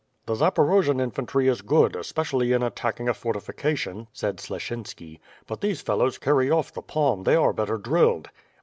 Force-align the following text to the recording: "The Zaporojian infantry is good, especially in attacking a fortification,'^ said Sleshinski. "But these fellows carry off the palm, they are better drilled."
"The 0.25 0.33
Zaporojian 0.33 0.99
infantry 0.99 1.47
is 1.47 1.61
good, 1.61 1.95
especially 1.95 2.53
in 2.53 2.63
attacking 2.63 3.07
a 3.07 3.13
fortification,'^ 3.13 4.07
said 4.11 4.37
Sleshinski. 4.37 5.19
"But 5.45 5.61
these 5.61 5.81
fellows 5.81 6.17
carry 6.17 6.49
off 6.49 6.73
the 6.73 6.81
palm, 6.81 7.21
they 7.21 7.35
are 7.35 7.53
better 7.53 7.77
drilled." 7.77 8.31